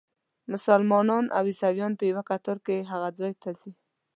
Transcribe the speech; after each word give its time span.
مسلمانان 0.51 1.25
او 1.35 1.43
عیسویان 1.49 1.91
په 1.99 2.03
یوه 2.11 2.23
کتار 2.29 2.57
کې 2.65 2.87
هغه 2.91 3.09
ځای 3.19 3.33
ته 3.41 3.49
ځي. 3.59 3.71